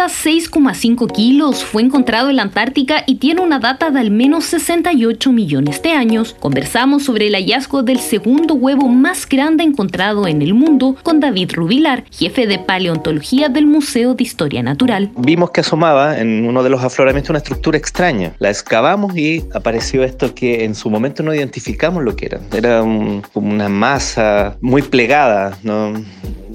[0.00, 4.44] pesa 6,5 kilos, fue encontrado en la Antártica y tiene una data de al menos
[4.46, 6.36] 68 millones de años.
[6.38, 11.52] Conversamos sobre el hallazgo del segundo huevo más grande encontrado en el mundo con David
[11.54, 15.10] Rubilar, jefe de paleontología del Museo de Historia Natural.
[15.16, 18.32] Vimos que asomaba en uno de los afloramientos una estructura extraña.
[18.38, 22.40] La excavamos y apareció esto que en su momento no identificamos lo que era.
[22.52, 25.92] Era una masa muy plegada, ¿no?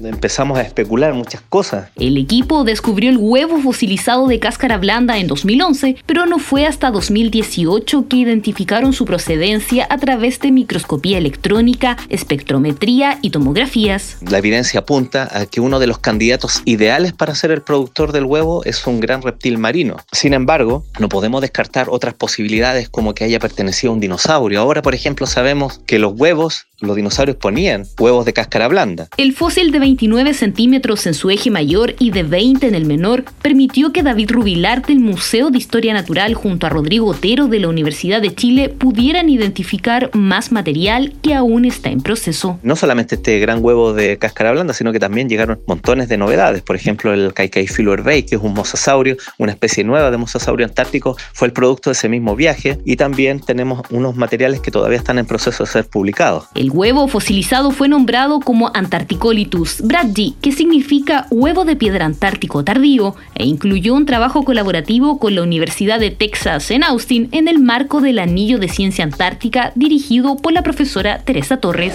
[0.08, 1.90] Empezamos a especular muchas cosas.
[1.96, 6.90] El equipo descubrió el huevo fosilizado de cáscara blanda en 2011, pero no fue hasta
[6.90, 14.18] 2018 que identificaron su procedencia a través de microscopía electrónica, espectrometría y tomografías.
[14.20, 18.24] La evidencia apunta a que uno de los candidatos ideales para ser el productor del
[18.24, 19.96] huevo es un gran reptil marino.
[20.12, 24.60] Sin embargo, no podemos descartar otras posibilidades como que haya pertenecido a un dinosaurio.
[24.60, 29.08] Ahora, por ejemplo, sabemos que los huevos, los dinosaurios ponían huevos de cáscara blanda.
[29.16, 33.24] El fósil de 29 centímetros en su eje mayor y de 20 en el menor,
[33.42, 37.68] permitió que David Rubilar del Museo de Historia Natural junto a Rodrigo Otero de la
[37.68, 42.58] Universidad de Chile pudieran identificar más material que aún está en proceso.
[42.62, 46.62] No solamente este gran huevo de cáscara blanda, sino que también llegaron montones de novedades.
[46.62, 51.16] Por ejemplo, el Kaikaiphilo herbei, que es un mosasaurio, una especie nueva de mosasaurio antártico,
[51.32, 52.78] fue el producto de ese mismo viaje.
[52.84, 56.46] Y también tenemos unos materiales que todavía están en proceso de ser publicados.
[56.54, 63.14] El huevo fosilizado fue nombrado como Antarcticolitus Bradji, que significa huevo de piedra antártico tardío,
[63.34, 68.00] e incluyó un trabajo colaborativo con la Universidad de Texas en Austin en el marco
[68.00, 71.94] del Anillo de Ciencia Antártica dirigido por la profesora Teresa Torres.